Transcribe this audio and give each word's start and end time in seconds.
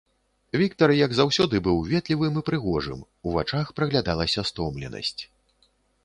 Віктар, 0.59 0.91
як 1.05 1.11
заўсёды, 1.17 1.59
быў 1.67 1.77
ветлівым 1.91 2.39
і 2.41 2.41
прыгожым, 2.47 3.03
у 3.31 3.33
вачах 3.35 3.67
праглядалася 3.81 4.45
стомленасць. 4.51 5.15